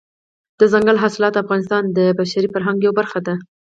دځنګل 0.59 0.97
حاصلات 1.03 1.31
د 1.33 1.39
افغانستان 1.43 1.83
د 1.97 1.99
بشري 2.19 2.47
فرهنګ 2.53 2.77
یوه 2.85 2.97
برخه 2.99 3.19
ده. 3.27 3.35